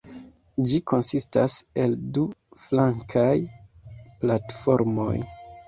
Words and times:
Ĝi 0.69 0.79
konsistas 0.91 1.57
el 1.83 1.93
du 2.17 2.25
flankaj 2.63 3.29
platformoj. 4.25 5.11